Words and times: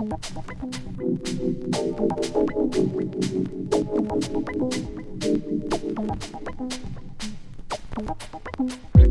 Check 0.00 0.08
it, 0.08 0.32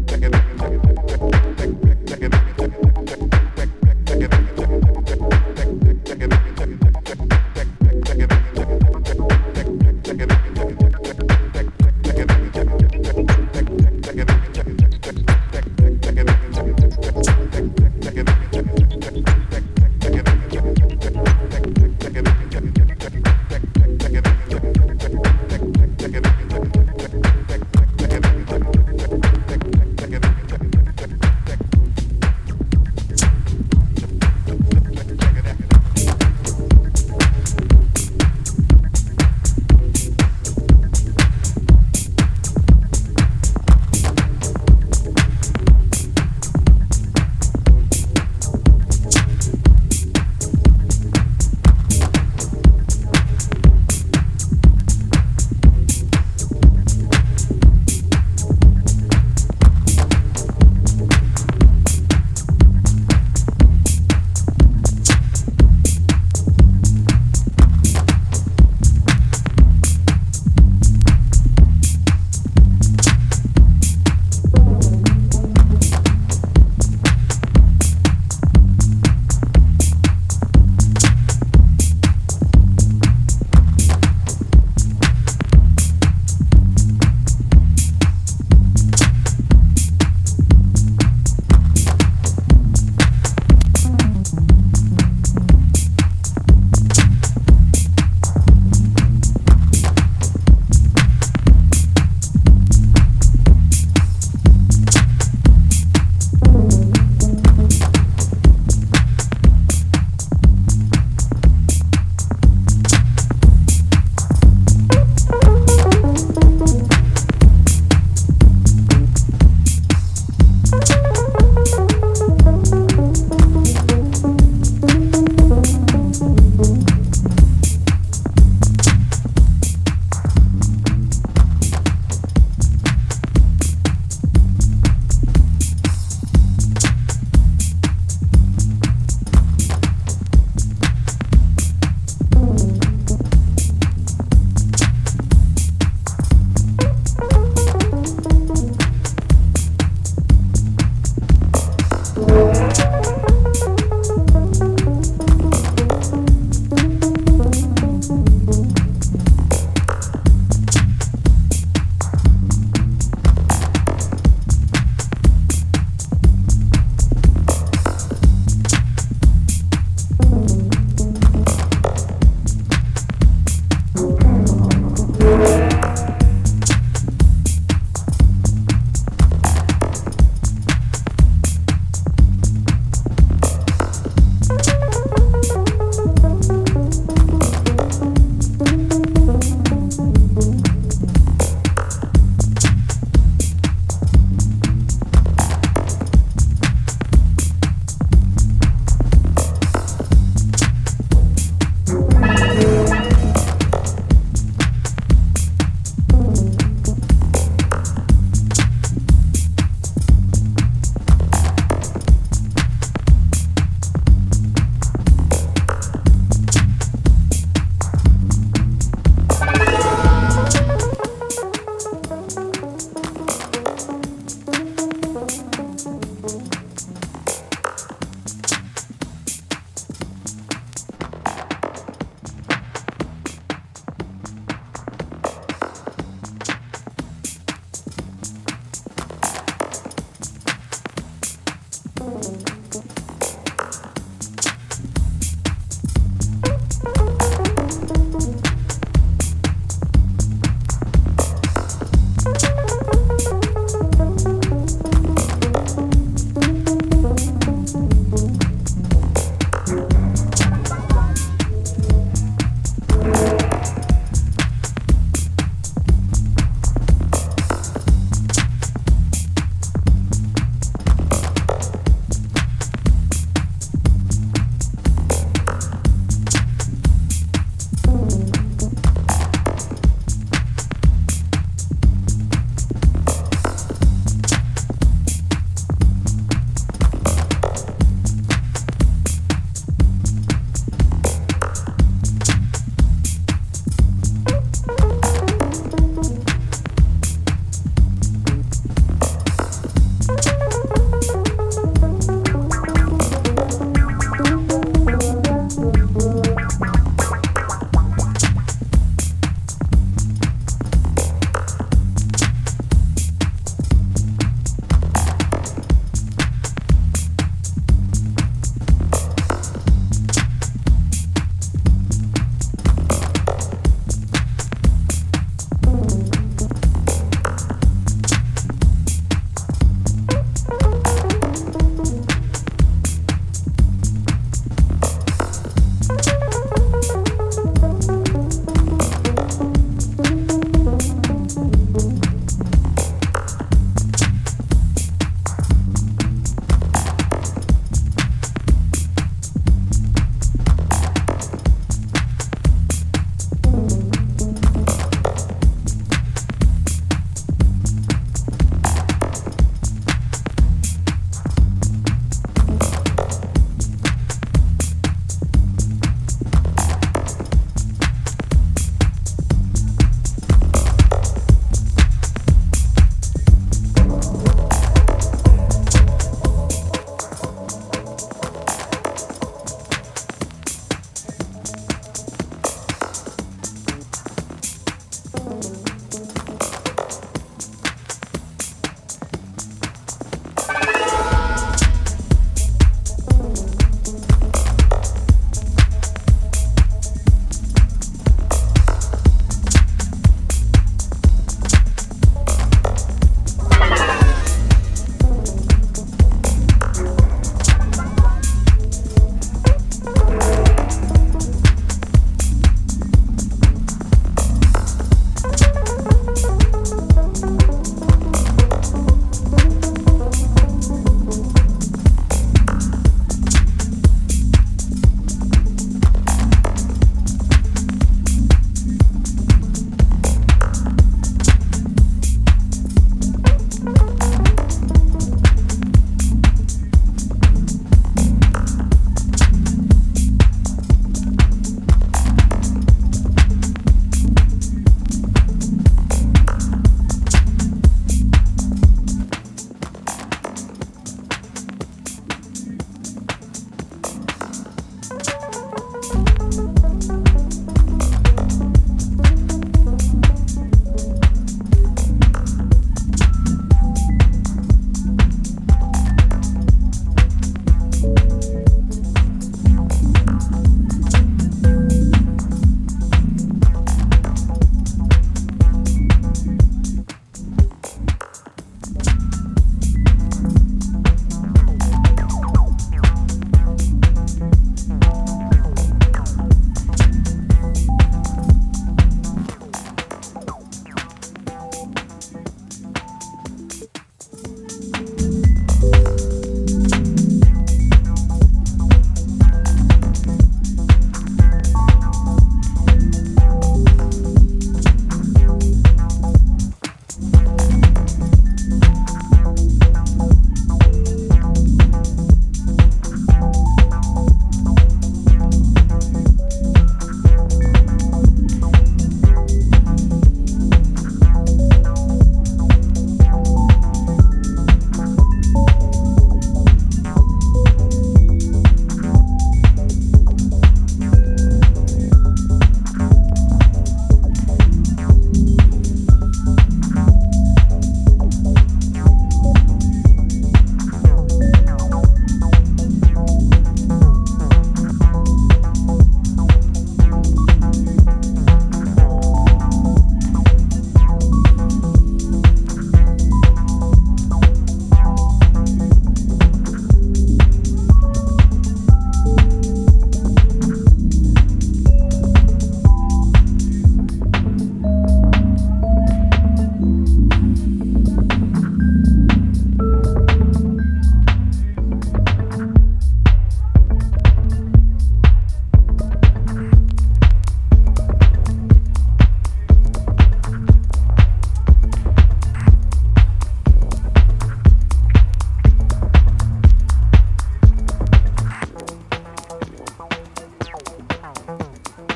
check 0.08 0.24
it, 0.24 0.34
check 1.08 1.22
it. 1.22 1.29